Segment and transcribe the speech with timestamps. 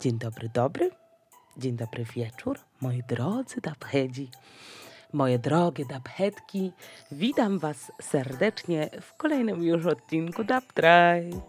[0.00, 0.90] Dzień dobry, dobry.
[1.56, 4.30] Dzień dobry wieczór, moi drodzy dabhedzi.
[5.12, 6.72] Moje drogie dabhetki,
[7.12, 11.40] witam Was serdecznie w kolejnym już odcinku Dab Tribe.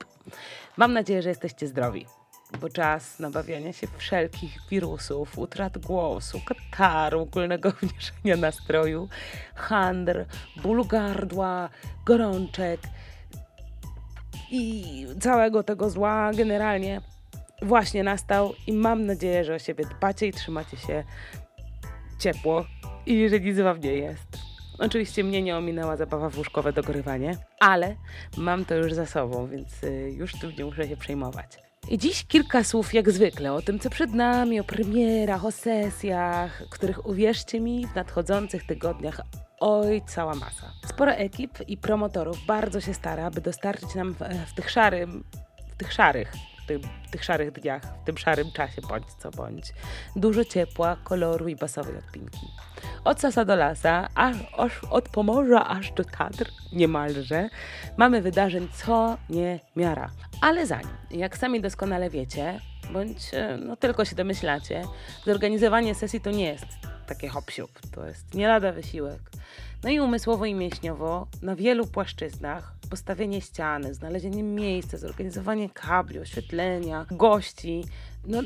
[0.77, 2.05] Mam nadzieję, że jesteście zdrowi,
[2.61, 9.09] bo czas nabawiania się wszelkich wirusów, utrat głosu, kataru, ogólnego obniżenia nastroju,
[9.55, 10.25] handr,
[10.63, 11.69] bólu gardła,
[12.05, 12.79] gorączek
[14.51, 17.01] i całego tego zła generalnie
[17.61, 21.03] właśnie nastał i mam nadzieję, że o siebie dbacie i trzymacie się
[22.19, 22.65] ciepło
[23.05, 24.37] i że nic wam nie jest.
[24.79, 27.95] Oczywiście mnie nie ominęła zabawa w łóżkowe dogorywanie, ale
[28.37, 31.57] mam to już za sobą, więc y, już tym nie muszę się przejmować.
[31.89, 36.63] I dziś kilka słów jak zwykle o tym, co przed nami, o premierach, o sesjach,
[36.69, 39.21] których uwierzcie mi w nadchodzących tygodniach
[39.59, 40.71] oj cała masa.
[40.87, 45.23] Sporo ekip i promotorów bardzo się stara, aby dostarczyć nam w, w tych szarym,
[45.67, 46.33] w tych szarych
[46.69, 49.73] tym, tych szarych dniach, w tym szarym czasie, bądź co bądź.
[50.15, 52.47] Dużo ciepła, koloru i basowej odpinki.
[53.03, 57.49] Od Sasa do Lasa, aż, aż od Pomorza aż do Tatr, niemalże,
[57.97, 60.09] mamy wydarzeń co nie miara.
[60.41, 62.59] Ale zanim, jak sami doskonale wiecie,
[62.93, 64.83] bądź e, no, tylko się domyślacie,
[65.25, 67.51] zorganizowanie sesji to nie jest takie hop
[67.91, 69.19] to jest nie lada wysiłek.
[69.83, 77.05] No i umysłowo i mięśniowo na wielu płaszczyznach postawienie ściany, znalezienie miejsca, zorganizowanie kabli, oświetlenia,
[77.11, 77.83] gości.
[78.27, 78.41] No,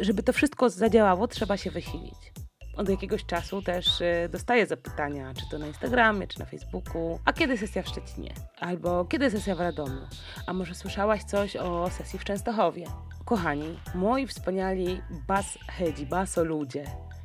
[0.00, 2.32] żeby to wszystko zadziałało, trzeba się wysilić.
[2.76, 7.32] Od jakiegoś czasu też y, dostaję zapytania, czy to na Instagramie, czy na Facebooku, a
[7.32, 8.34] kiedy sesja w Szczecinie?
[8.60, 10.06] Albo kiedy sesja w Radomiu?
[10.46, 12.86] A może słyszałaś coś o sesji w Częstochowie?
[13.24, 16.84] Kochani, moi wspaniali bas hedzi, baso ludzie,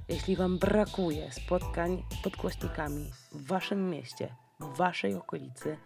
[0.09, 5.77] jeśli Wam brakuje spotkań pod głośnikami w Waszym mieście, w Waszej okolicy,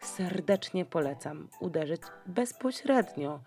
[0.00, 3.40] serdecznie polecam uderzyć bezpośrednio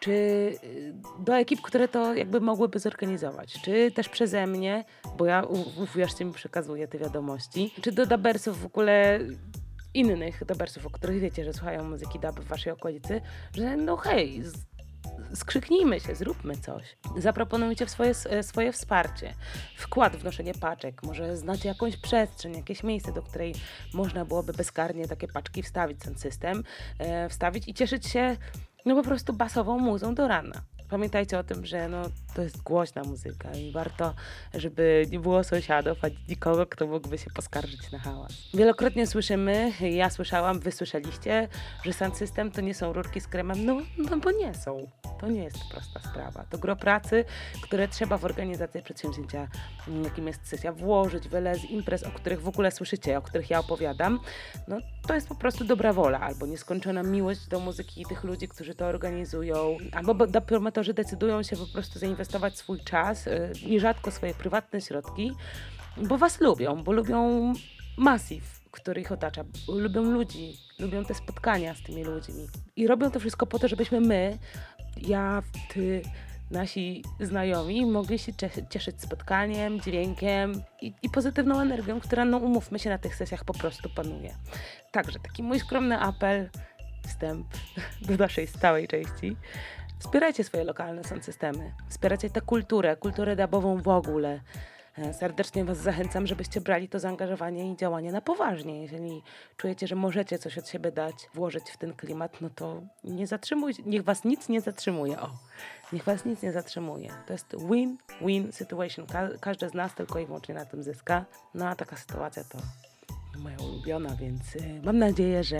[0.00, 4.84] czy y, do ekip, które to jakby mogłyby zorganizować, czy też przeze mnie,
[5.16, 5.42] bo ja
[5.76, 9.20] uwierzcie mi przekazuję te wiadomości, czy do dabersów w ogóle
[9.94, 13.20] innych dabersów, o których wiecie, że słuchają muzyki dub w waszej okolicy,
[13.54, 14.42] że no hej,
[15.34, 16.96] skrzyknijmy się, zróbmy coś.
[17.16, 19.34] Zaproponujcie swoje, e, swoje wsparcie.
[19.76, 21.02] Wkład w noszenie paczek.
[21.02, 23.54] Może znacie jakąś przestrzeń, jakieś miejsce, do której
[23.94, 26.64] można byłoby bezkarnie takie paczki wstawić, ten system
[26.98, 28.36] e, wstawić i cieszyć się
[28.86, 32.02] no po prostu basową muzą do rana pamiętajcie o tym, że no,
[32.34, 34.14] to jest głośna muzyka i warto,
[34.54, 38.32] żeby nie było sąsiadów, ani nikogo, kto mógłby się poskarżyć na hałas.
[38.54, 41.48] Wielokrotnie słyszymy, ja słyszałam, wy słyszeliście,
[41.82, 44.86] że sound system to nie są rurki z kremem, no, no bo nie są.
[45.20, 46.44] To nie jest prosta sprawa.
[46.50, 47.24] To gro pracy,
[47.62, 49.48] które trzeba w organizacji przedsięwzięcia,
[50.04, 53.58] jakim jest sesja, włożyć, wiele z imprez, o których w ogóle słyszycie, o których ja
[53.58, 54.20] opowiadam,
[54.68, 54.76] no
[55.06, 58.74] to jest po prostu dobra wola, albo nieskończona miłość do muzyki i tych ludzi, którzy
[58.74, 64.80] to organizują, albo promotorzy decydują się po prostu zainwestować swój czas, y, nierzadko swoje prywatne
[64.80, 65.32] środki,
[65.96, 67.52] bo was lubią, bo lubią
[67.96, 72.46] Massive, który ich otacza, lubią ludzi, lubią te spotkania z tymi ludźmi.
[72.76, 74.38] I robią to wszystko po to, żebyśmy my,
[74.96, 76.02] ja, ty,
[76.50, 78.32] nasi znajomi mogli się
[78.70, 83.54] cieszyć spotkaniem, dźwiękiem i, i, pozytywną energią, która, no umówmy się, na tych sesjach po
[83.54, 84.34] prostu panuje.
[84.92, 86.50] Także taki mój skromny apel,
[87.06, 87.46] wstęp
[88.08, 89.36] do naszej stałej części.
[89.98, 94.40] Wspierajcie swoje lokalne są systemy, wspierajcie tę kulturę, kulturę dabową w ogóle.
[95.00, 98.82] E, serdecznie Was zachęcam, żebyście brali to zaangażowanie i działanie na poważnie.
[98.82, 99.22] Jeżeli
[99.56, 103.82] czujecie, że możecie coś od siebie dać, włożyć w ten klimat, no to nie zatrzymujcie,
[103.86, 105.20] niech Was nic nie zatrzymuje.
[105.20, 105.30] O,
[105.92, 107.10] niech Was nic nie zatrzymuje.
[107.26, 109.06] To jest win-win situation.
[109.06, 111.24] Ka każdy z nas tylko i wyłącznie na tym zyska.
[111.54, 112.58] No a taka sytuacja to
[113.38, 115.58] moja ulubiona, więc y, mam nadzieję, że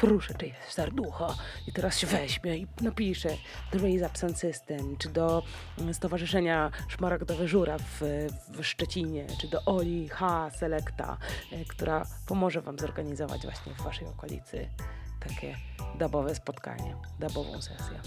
[0.00, 1.34] poruszę czyjeś serducho
[1.68, 3.28] i teraz się weźmie i napisze
[3.72, 5.42] do Raise Up Sound System, czy do
[5.78, 8.00] mm, Stowarzyszenia Szmaragdowe Żura w,
[8.62, 10.50] Szczecinie, czy do Oli H.
[10.50, 11.16] Selecta,
[11.52, 14.68] y, która pomoże Wam zorganizować właśnie w Waszej okolicy
[15.20, 15.54] takie
[15.98, 18.00] dabowe spotkanie, dabową sesję.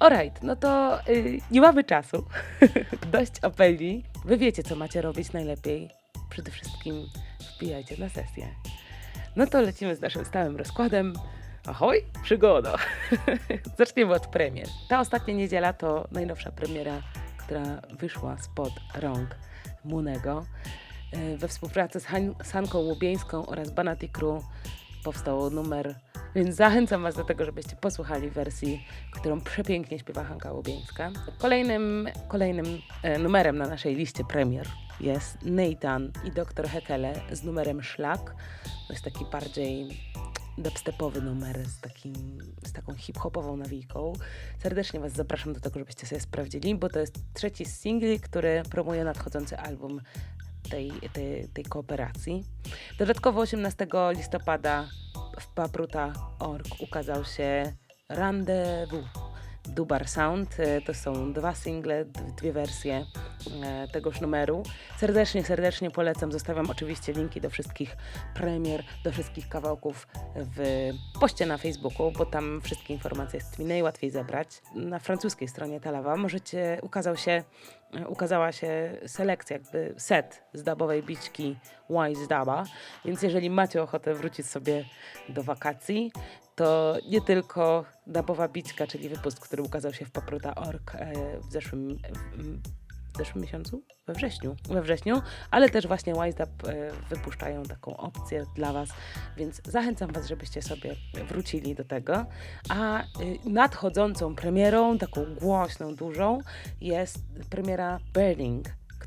[0.00, 2.24] Alright, no to yy, nie mamy czasu.
[3.12, 4.04] Dość apeli.
[4.24, 5.90] Wy wiecie, co macie robić najlepiej.
[6.30, 7.06] Przede wszystkim
[7.56, 8.48] wbijajcie na sesję.
[9.36, 11.12] No to lecimy z naszym stałym rozkładem.
[11.66, 12.74] Ahoj, przygoda!
[13.78, 14.68] Zaczniemy od premier.
[14.88, 17.02] Ta ostatnia niedziela to najnowsza premiera,
[17.36, 17.62] która
[17.98, 19.36] wyszła spod rąk
[19.84, 20.46] Munego.
[21.12, 24.44] E, we współpracy z, Han Hanką Łubieńską oraz Banati Crew
[25.04, 25.94] powstał numer,
[26.34, 31.10] więc zachęcam Was do tego, żebyście posłuchali wersji, którą przepięknie śpiewa Hanka Łubieńska.
[31.38, 32.66] Kolejnym, kolejnym
[33.02, 34.66] e, numerem na naszej liście premier
[35.00, 36.68] jest Nathan i Dr.
[36.68, 38.34] Hekele z numerem Szlak.
[38.86, 40.00] To jest taki bardziej
[40.58, 44.12] dubstepowy numer z, takim, z taką hip-hopową nawijką.
[44.58, 49.04] Serdecznie Was zapraszam do tego, żebyście sobie sprawdzili, bo to jest trzeci singli, który promuje
[49.04, 50.00] nadchodzący album
[50.70, 52.44] tej, tej, tej kooperacji.
[52.98, 54.88] Dodatkowo 18 listopada
[55.40, 57.72] w papruta.org ukazał się
[58.08, 59.25] Rendezvous
[59.76, 60.60] Dubar Sound.
[60.60, 62.04] E, to są dwa single,
[62.36, 63.06] dwie wersje
[63.62, 64.62] e, tegoż numeru.
[64.98, 66.32] Serdecznie, serdecznie polecam.
[66.32, 67.96] Zostawiam oczywiście linki do wszystkich
[68.34, 70.90] premier, do wszystkich kawałków w
[71.20, 74.48] poście na Facebooku, bo tam wszystkie informacje jest mi najłatwiej zebrać.
[74.74, 77.44] Na francuskiej stronie Talawa możecie, ukazał się,
[77.94, 81.56] e, ukazała się selekcja, jakby set z dabowej biczki
[81.90, 82.64] Wise Daba,
[83.04, 84.84] więc jeżeli macie ochotę wrócić sobie
[85.28, 86.12] do wakacji,
[86.56, 91.98] to nie tylko Dabowa Bićka, czyli wypust, który ukazał się w Paprota.org e, w zeszłym,
[93.14, 93.82] w zeszłym miesiącu?
[94.06, 94.56] We wrześniu.
[94.68, 98.88] We wrześniu, ale też właśnie WiseUp e, wypuszczają taką opcję dla Was,
[99.36, 100.96] więc zachęcam Was, żebyście sobie
[101.28, 102.26] wrócili do tego.
[102.68, 103.04] A y,
[103.44, 106.38] nadchodzącą premierą, taką głośną, dużą,
[106.80, 107.18] jest
[107.50, 108.66] premiera Burning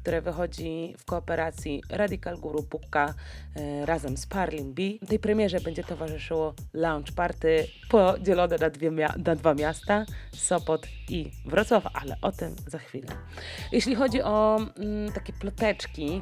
[0.10, 3.14] które wychodzi w kooperacji Radical Guru Pukka
[3.56, 4.82] e, razem z Parlin B.
[5.08, 8.92] Tej premierze będzie towarzyszyło launch party podzielone na, dwie
[9.26, 13.08] na dwa miasta, Sopot i Wrocław, ale o tym za chwilę.
[13.72, 16.22] Jeśli chodzi o mm, takie ploteczki,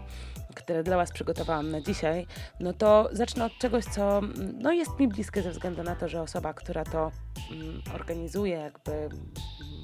[0.55, 2.27] które dla Was przygotowałam na dzisiaj,
[2.59, 6.07] no to zacznę od czegoś, co mm, no, jest mi bliskie ze względu na to,
[6.07, 7.11] że osoba, która to
[7.51, 9.11] mm, organizuje, jakby mm,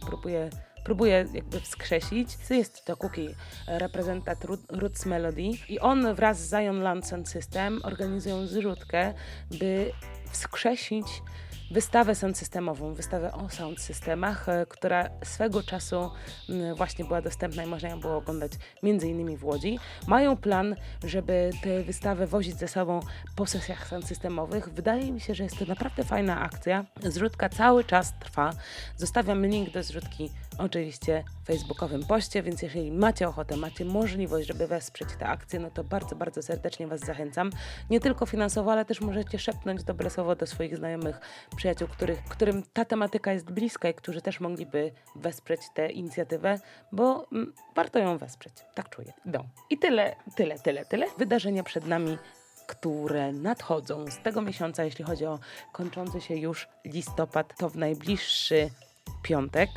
[0.06, 0.50] próbuje
[0.84, 2.30] próbuje jakby wskrzesić.
[2.50, 3.36] Jest to Cookie,
[3.68, 9.14] reprezentant Roots Melody i on wraz z Zion Land Sound System organizują zrzutkę,
[9.60, 9.92] by
[10.32, 11.08] wskrzesić
[11.74, 16.12] wystawę sound systemową, wystawę o sound systemach, e, która swego czasu
[16.76, 18.52] właśnie była dostępna i można ją było oglądać
[18.84, 19.80] między innymi w Łodzi.
[20.08, 23.00] Mają plan, żeby tę wystawę wozić ze sobą
[23.36, 24.70] po sesjach sound systemowych.
[24.70, 26.86] Wydaje mi się, że jest to naprawdę fajna akcja.
[27.04, 28.52] Zrzutka cały czas trwa.
[28.98, 35.10] Zostawiam link do zrzutki oczywiście facebookowym poście, więc jeżeli macie ochotę, macie możliwość, żeby wesprzeć
[35.20, 37.50] tę akcję, no to bardzo, bardzo serdecznie Was zachęcam.
[37.90, 41.20] Nie tylko finansowo, ale też możecie szepnąć dobre słowo do swoich znajomych,
[41.56, 46.60] przyjaciół, których, którym ta tematyka jest bliska i którzy też mogliby wesprzeć tę inicjatywę,
[46.92, 48.54] bo mm, warto ją wesprzeć.
[48.76, 49.14] Tak czuję.
[49.26, 49.44] No.
[49.70, 51.06] I tyle, tyle, tyle, tyle.
[51.18, 52.18] Wydarzenia przed nami
[52.68, 55.40] które nadchodzą z tego miesiąca, jeśli chodzi o
[55.72, 58.70] kończący się już listopad, to w najbliższy
[59.24, 59.70] piątek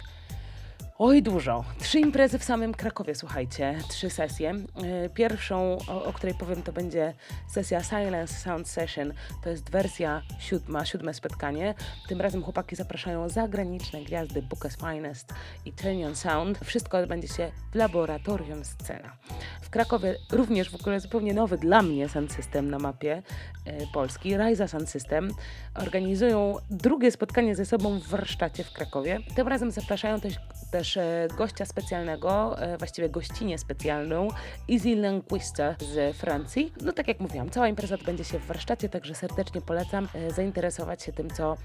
[0.98, 1.64] Oj, dużo.
[1.78, 4.50] Trzy imprezy w samym Krakowie, słuchajcie, trzy sesje.
[4.50, 7.14] E, pierwszą, o, o, której powiem, to będzie
[7.48, 9.12] sesja Silence Sound Session.
[9.44, 11.74] To jest wersja siódma, siódme spotkanie.
[12.08, 15.34] Tym razem chłopaki zapraszają zagraniczne gwiazdy Booker's Finest
[15.64, 16.58] i Turnion Sound.
[16.64, 19.16] Wszystko odbędzie się w laboratorium Scena.
[19.62, 23.22] W Krakowie również w ogóle zupełnie nowy dla mnie sound system na mapie
[23.64, 25.30] e, Polski, Ryza Sound System.
[25.74, 29.18] Organizują drugie spotkanie ze sobą w warsztacie w Krakowie.
[29.34, 30.34] Tym razem zapraszają też
[30.70, 34.28] też e, gościa specjalnego, e, właściwie gościnie specjalną,
[34.68, 36.72] Izzy Linguista z Francji.
[36.80, 41.02] No tak jak mówiłam, cała impreza odbędzie się w warsztacie, także serdecznie polecam e, zainteresować
[41.02, 41.56] się tym, co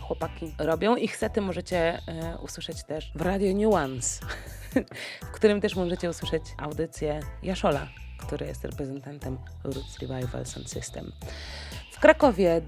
[0.00, 0.96] chłopaki robią.
[0.96, 1.98] Ich sety możecie
[2.42, 4.26] usłyszeć też w Radio Nuance,
[5.28, 7.88] w którym też możecie usłyszeć audycję Jaszola,
[8.18, 11.12] który jest reprezentantem Roots Revival Sound System.
[11.98, 12.60] W Krakowie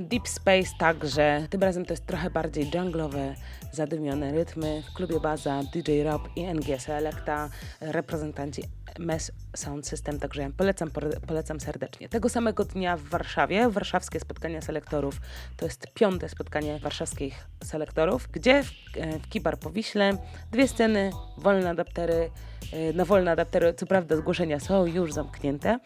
[0.00, 3.34] Deep Space także, tym razem to jest trochę bardziej junglowe,
[3.72, 4.82] zadymione rytmy.
[4.82, 8.62] W klubie Baza DJ Rob i NGS Electa, reprezentanci
[8.98, 10.90] MES Sound System, także polecam,
[11.26, 12.08] polecam serdecznie.
[12.08, 15.20] Tego samego dnia w Warszawie, warszawskie spotkania selektorów,
[15.56, 18.70] to jest piąte spotkanie warszawskich selektorów, gdzie w,
[19.22, 20.12] w Kibar po Wiśle
[20.52, 22.30] dwie sceny, wolne adaptery,
[22.72, 25.78] e, na wolne adaptery, co prawda zgłoszenia są już zamknięte,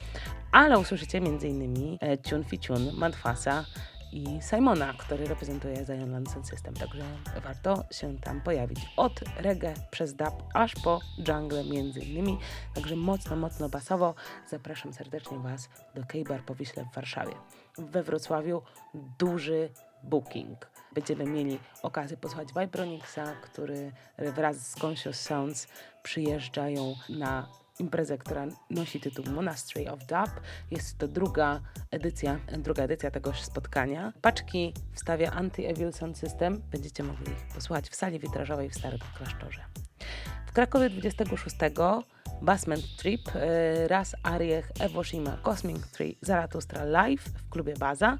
[0.52, 1.98] ale usłyszycie m.in.
[2.22, 3.64] Tune Ficiun, Madfasa
[4.12, 7.02] i Simona, który reprezentuje Zion Land System, także
[7.44, 8.78] warto się tam pojawić.
[8.96, 12.38] Od reggae przez dub aż po jungle między innymi,
[12.74, 14.14] także mocno, mocno basowo.
[14.48, 17.32] Zapraszam serdecznie Was do K-Bar po Wiśle w Warszawie.
[17.78, 18.62] We Wrocławiu
[19.18, 19.70] duży
[20.02, 20.70] booking.
[20.92, 25.68] Będziemy mieli okazję posłuchać Vibronixa, który wraz z Conscious Sounds
[26.02, 30.40] przyjeżdżają na imprezę, która nosi tytuł Monastery of Dub.
[30.70, 31.60] Jest to druga
[31.90, 34.12] edycja, druga edycja tegoż spotkania.
[34.22, 36.62] Paczki wstawia Anti-Evil Sound System.
[36.70, 39.64] Będziecie mogli ich posłuchać w sali witrażowej w Starym Klasztorze.
[40.46, 41.56] W Krakowie 26
[42.42, 48.18] Basement Trip, y, Raz Ariech, Ewo Shima, Cosmic Tree, Zaratustra Live w klubie Baza.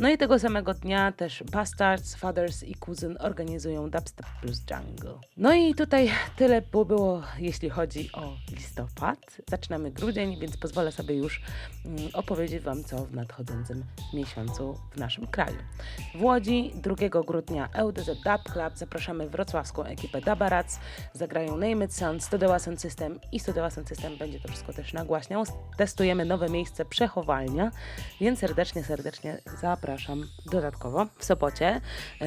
[0.00, 5.18] No i tego samego dnia też Bastards, Fathers i Kuzyn organizują Dubstep plus Jungle.
[5.36, 9.18] No i tutaj tyle było, było jeśli chodzi o listopad.
[9.50, 11.42] Zaczynamy grudzień, więc pozwolę sobie już
[11.84, 13.84] mm, opowiedzieć Wam, co w nadchodzącym
[14.14, 15.56] miesiącu w naszym kraju.
[16.14, 16.94] W Łodzi 2
[17.26, 20.78] grudnia LDZ Dub Club zapraszamy wrocławską ekipę Dabarac.
[21.12, 24.92] Zagrają Name It Sound, Stodeła Sound System i Stodeła Sound System będzie to wszystko też
[24.92, 25.44] nagłaśniał.
[25.76, 27.70] Testujemy nowe miejsce przechowalnia,
[28.20, 29.83] więc serdecznie, serdecznie zapraszam
[30.52, 31.06] dodatkowo.
[31.18, 31.80] W sobocie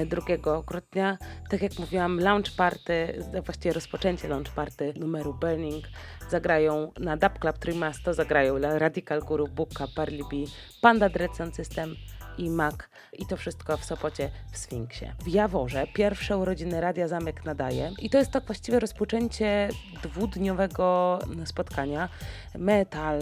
[0.06, 1.18] 2 e, grudnia,
[1.50, 5.86] tak jak mówiłam, launch party, właściwie rozpoczęcie launch party numeru Burning
[6.30, 10.48] zagrają na Dub Club Trimasto, zagrają Radical Guru, Buka, Parlibi,
[10.82, 11.96] Panda Dread System,
[12.38, 12.75] i Mac
[13.13, 15.06] i to wszystko w Sopocie w Sfinksie.
[15.20, 19.70] W Jaworze pierwsze urodziny Radia Zamek nadaje i to jest tak właściwie rozpoczęcie
[20.03, 22.10] dwudniowego spotkania.
[22.58, 23.22] Metal,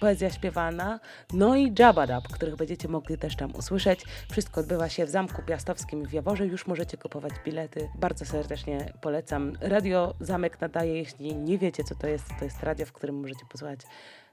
[0.00, 1.00] poezja śpiewana,
[1.32, 4.04] no i Jabadab, których będziecie mogli też tam usłyszeć.
[4.30, 6.46] Wszystko odbywa się w Zamku Piastowskim w Jaworze.
[6.46, 7.88] Już możecie kupować bilety.
[7.94, 9.52] Bardzo serdecznie polecam.
[9.60, 13.46] Radio Zamek nadaje, jeśli nie wiecie co to jest, to jest radio, w którym możecie
[13.52, 13.80] posłuchać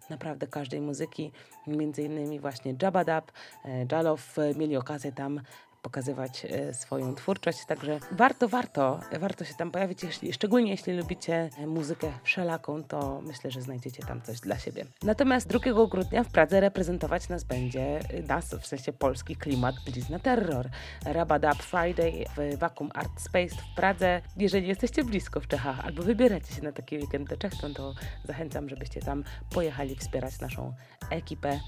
[0.10, 1.32] naprawdę każdej muzyki,
[1.68, 3.32] między innymi właśnie Jabadab,
[3.66, 5.42] e, Jalow mieli okazję tam
[5.84, 11.50] pokazywać e, swoją twórczość, także warto, warto, warto się tam pojawić, jeśli, szczególnie jeśli lubicie
[11.68, 14.86] muzykę wszelaką, to myślę, że znajdziecie tam coś dla siebie.
[15.04, 20.20] Natomiast 2 grudnia w Pradze reprezentować nas będzie e, nas, w sensie polski klimat Blizna
[20.20, 20.70] Terror.
[21.06, 24.22] Rabadab Friday w Vacuum Art Space w Pradze.
[24.38, 28.70] Jeżeli jesteście blisko w Czechach albo wybieracie się na taki weekend do Czech, to zachęcam,
[28.70, 30.74] żebyście tam pojechali wspierać naszą
[31.10, 31.60] ekipę e,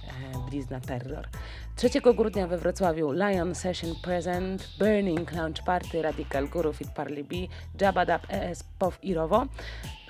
[0.50, 1.29] Blizna Terror.
[1.75, 7.35] 3 grudnia we Wrocławiu Lion Session Present, Burning Launch Party, Radical Guru Fit Parley B,
[7.81, 9.45] Jabadab ES POW i Rowo.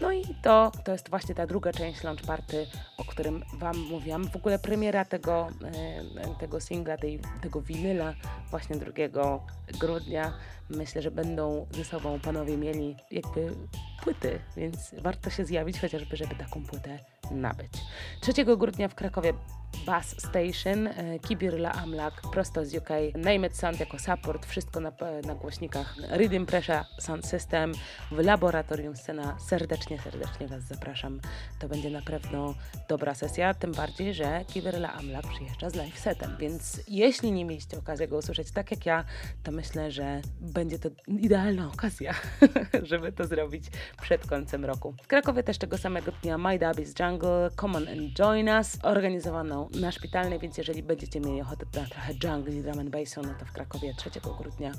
[0.01, 4.27] No i to, to jest właśnie ta druga część launch party, o którym Wam mówiłam.
[4.27, 5.47] W ogóle premiera tego,
[6.23, 8.13] e, tego singla, tej, tego winyla
[8.49, 8.91] właśnie 2
[9.79, 10.33] grudnia.
[10.69, 13.53] Myślę, że będą ze sobą panowie mieli jakby
[14.05, 16.99] płyty, więc warto się zjawić chociażby, żeby taką płytę
[17.31, 17.73] nabyć.
[18.21, 19.33] 3 grudnia w Krakowie
[19.85, 24.79] Bass Station, e, Kibir La Amlak, prosto z UK, Name It Sound jako support, wszystko
[24.79, 24.91] na,
[25.25, 27.73] na głośnikach Rhythm Pressure Sound System
[28.11, 29.37] w Laboratorium Scena.
[29.39, 31.21] Serdecznie, serdecznie Was zapraszam.
[31.59, 32.55] To będzie na pewno
[32.87, 37.45] dobra sesja, tym bardziej, że Kibir La Amlak przyjeżdża z live setem, więc jeśli nie
[37.45, 39.05] mieliście okazji go usłyszeć tak jak ja,
[39.43, 42.13] to myślę, że będzie to idealna okazja,
[42.83, 43.65] żeby to zrobić
[44.01, 44.93] przed końcem roku.
[45.03, 49.69] W Krakowie też tego samego dnia My Dub Jungle, Come on and Join Us, organizowaną
[49.81, 53.33] na szpitalnej, więc jeżeli będziecie mieli ochotę na trochę jungle i drum and bassu, no
[53.39, 54.09] to w Krakowie 3
[54.39, 54.71] grudnia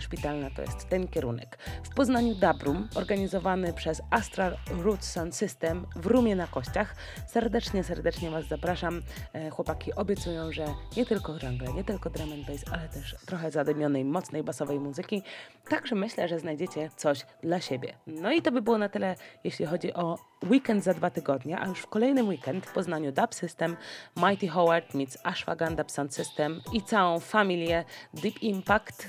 [0.00, 1.58] szpitalna to jest ten kierunek.
[1.82, 6.96] W Poznaniu Dabrum, organizowany przez Astral Roots Sound System w Rumie na Kościach.
[7.26, 9.02] Serdecznie, serdecznie Was zapraszam.
[9.32, 13.50] E, chłopaki obiecują, że nie tylko jungle, nie tylko drum and bass, ale też trochę
[13.50, 15.22] zadymionej, mocnej, basowej muzyki.
[15.68, 17.94] Także myślę, że znajdziecie coś dla siebie.
[18.06, 20.18] No i to by było na tyle, jeśli chodzi o
[20.50, 23.76] weekend za dwa tygodnie, a już w kolejnym weekend w Poznaniu Dub System,
[24.16, 29.02] Mighty Howard meets Ashwagandha Sound System i całą familię Deep Impact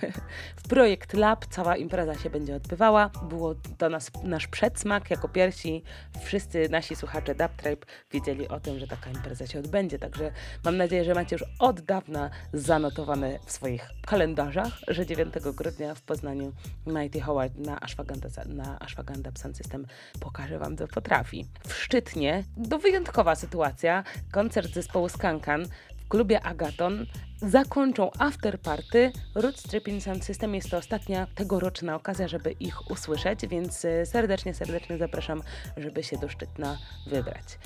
[0.64, 1.46] w Projekt Lab.
[1.46, 3.10] Cała impreza się będzie odbywała.
[3.28, 5.10] Było to nas, nasz przedsmak.
[5.10, 5.82] Jako pierwsi
[6.24, 9.98] wszyscy nasi słuchacze Dub Tribe wiedzieli o tym, że taka impreza się odbędzie.
[9.98, 10.32] Także
[10.64, 16.02] mam nadzieję, że macie już od dawna zanotowane w swoich kalendarzach, że 9 grudnia w
[16.02, 16.52] Poznaniu
[16.86, 19.86] Mighty Howard na Ashwagandha, na Ashwagandha Sound System
[20.20, 21.46] pokaże Wam naprawdę potrafi.
[21.68, 25.64] W Szczytnie, to wyjątkowa sytuacja, koncert zespołu Skankan
[25.96, 27.06] w klubie Agaton
[27.42, 30.54] zakończą afterparty Root Stripping Sound System.
[30.54, 35.42] Jest to ostatnia tegoroczna okazja, żeby ich usłyszeć, więc serdecznie, serdecznie zapraszam,
[35.76, 37.58] żeby się do Szczytna wybrać.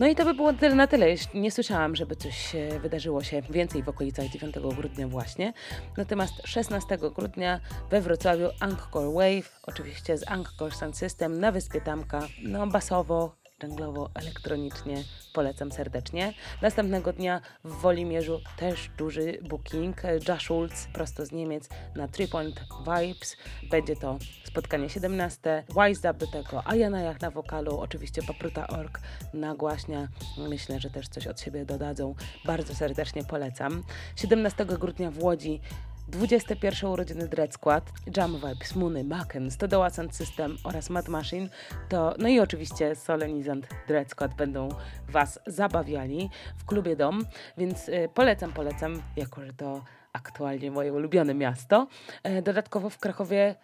[0.00, 1.06] No i to by było na tyle.
[1.34, 5.52] Nie słyszałam, żeby coś wydarzyło się więcej w okolicach 9 grudnia właśnie.
[5.96, 12.28] Natomiast 16 grudnia we Wrocławiu Angkor Wave, oczywiście z Angkor Sound System na Wyspie Tamka,
[12.42, 15.04] no basowo, dżunglowo, elektronicznie.
[15.32, 16.34] Polecam serdecznie.
[16.62, 20.02] Następnego dnia w Wolimierzu też duży booking.
[20.28, 23.36] Josh Schulz prosto z Niemiec na Three Point Vibes.
[23.70, 25.64] Będzie to spotkanie 17.
[25.68, 29.00] Wise do tego, a ja na wokalu, oczywiście Papruta Org
[29.34, 30.08] nagłaśnia.
[30.38, 32.14] Myślę, że też coś od siebie dodadzą.
[32.44, 33.82] Bardzo serdecznie polecam.
[34.16, 35.60] 17 grudnia w Łodzi
[36.08, 41.48] 21 urodziny Dread Squad, Jam Vibes, Moony, Macken, Stodoła Sound System oraz Mad Machine,
[41.88, 44.68] to no i oczywiście Solenizant Dread Squad będą
[45.08, 47.24] Was zabawiali w klubie Dom,
[47.58, 51.86] więc y, polecam, polecam, jako że to aktualnie moje ulubione miasto.
[52.22, 53.54] E, dodatkowo w Krakowie,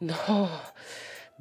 [0.00, 0.48] no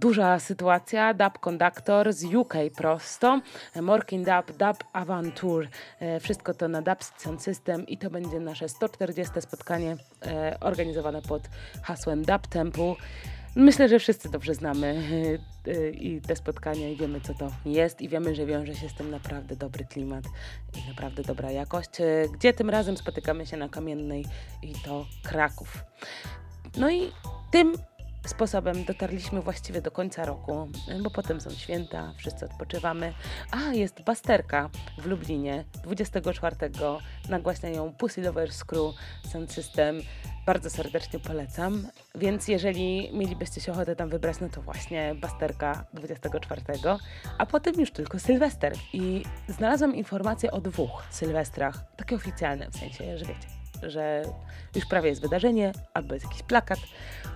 [0.01, 1.13] duża sytuacja.
[1.13, 3.41] Dub Conductor z UK prosto.
[3.81, 5.67] Morkin Dub, Dub Avanture.
[5.99, 6.99] E, Wszystko to na Dub
[7.39, 11.41] System i to będzie nasze 140 spotkanie e, organizowane pod
[11.83, 12.93] hasłem Dub Temple.
[13.55, 15.01] Myślę, że wszyscy dobrze znamy
[15.67, 18.93] e, i te spotkania i wiemy, co to jest i wiemy, że wiąże się z
[18.93, 20.23] tym naprawdę dobry klimat
[20.77, 21.89] i naprawdę dobra jakość.
[22.33, 24.25] Gdzie tym razem spotykamy się na Kamiennej
[24.63, 25.77] i to Kraków.
[26.77, 27.11] No i
[27.51, 27.73] tym
[28.27, 30.67] sposobem dotarliśmy właściwie do końca roku,
[31.03, 33.13] bo potem są święta, wszyscy odpoczywamy.
[33.51, 36.55] A, jest Basterka w Lublinie 24.
[37.29, 38.95] Nagłaśniają Pussy Lovers Crew
[39.31, 40.01] Sound System.
[40.45, 41.87] Bardzo serdecznie polecam.
[42.15, 46.61] Więc jeżeli mielibyście się ochotę tam wybrać, no to właśnie Basterka 24,
[47.37, 48.73] a potem już tylko Sylwester.
[48.93, 54.23] I znalazłam informacje o dwóch Sylwestrach, takie oficjalne, w sensie, że wiecie, że
[54.75, 56.79] już prawie jest wydarzenie, albo jest jakiś plakat.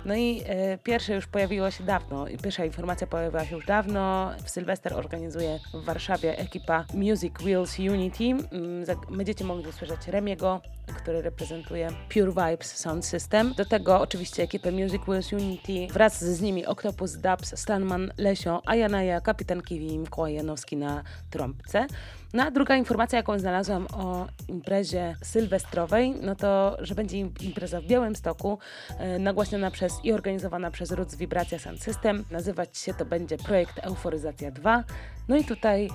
[0.04, 4.32] No i e, pierwsze już pojawiło się dawno, i pierwsza informacja pojawiła się już dawno.
[4.44, 8.24] W Sylwester organizuje w Warszawie ekipa Music Wheels Unity.
[8.24, 10.60] Mm, Będziecie mogli usłyszeć Remiego,
[10.94, 13.54] który reprezentuje Pure Vibes Sound System.
[13.56, 19.20] Do tego oczywiście ekipę Music Wheels Unity, wraz z nimi Octopus Dubs, Stanman, Lesio, Ajanaja,
[19.20, 21.86] Kapitan Kiwi i Mikołaj Janowski na trąbce.
[22.32, 27.80] No a druga informacja, jaką znalazłam o imprezie sylwestrowej, no to, że będzie im- impreza
[27.80, 28.58] w Białymstoku,
[28.98, 32.24] e, nagłaśniona przez i organizowana przez Roots Vibracja Sound System.
[32.30, 34.84] Nazywać się to będzie projekt Euforyzacja 2.
[35.28, 35.88] No i tutaj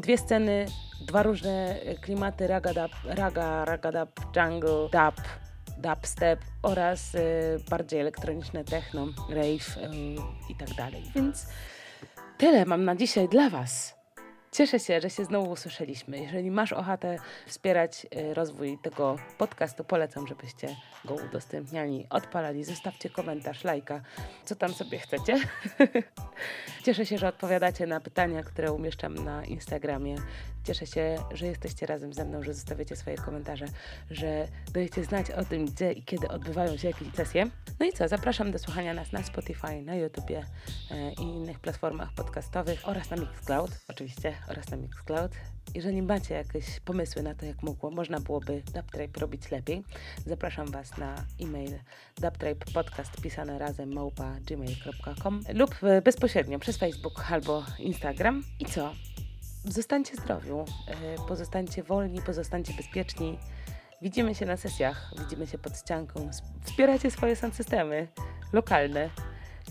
[0.00, 0.66] dwie sceny,
[1.06, 5.24] dwa różne e, klimaty raga, dub, raga, raga dub, jungle, dub,
[5.78, 7.18] dubstep oraz e,
[7.70, 9.90] bardziej elektroniczne techno, rave e,
[10.50, 11.02] i tak dalej.
[11.14, 11.46] Więc
[12.38, 14.03] tyle mam na dzisiaj dla Was.
[14.54, 16.18] Cieszę się, że się znowu usłyszeliśmy.
[16.18, 22.64] Jeżeli masz ochotę wspierać e, rozwój tego podcastu, polecam, żebyście go udostępniali, odpalali.
[22.64, 24.00] Zostawcie komentarz, lajka,
[24.44, 25.40] co tam sobie chcecie.
[26.84, 30.16] Cieszę się, że odpowiadacie na pytania, które umieszczam na Instagramie.
[30.64, 33.66] Cieszę się, że jesteście razem ze mną, że zostawiacie swoje komentarze,
[34.10, 37.50] że dajecie znać o tym, gdzie i kiedy odbywają się jakieś sesje.
[37.80, 40.44] No i co, zapraszam do słuchania nas na Spotify, na YouTubie
[40.90, 45.32] e, i innych platformach podcastowych oraz na Mixcloud, oczywiście, oraz na Mixcloud.
[45.74, 49.84] Jeżeli macie jakieś pomysły na to, jak mogło, można byłoby Dubtrape robić lepiej,
[50.26, 51.78] zapraszam Was na e-mail
[52.20, 58.44] dubtrapepodcast pisane razem małpa gmail.com lub e, bezpośrednio przez Facebook albo Instagram.
[58.60, 58.92] I co?
[59.64, 63.38] Zostańcie zdrowiu, e, pozostańcie wolni, pozostańcie bezpieczni.
[64.02, 66.30] Widzimy się na sesjach, widzimy się pod ścianką.
[66.64, 68.08] Wspierajcie swoje systemy
[68.52, 69.10] lokalne,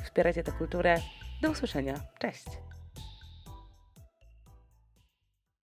[0.03, 0.97] wspierajcie tę kulturę.
[1.41, 1.99] Do usłyszenia.
[2.19, 2.72] Cześć!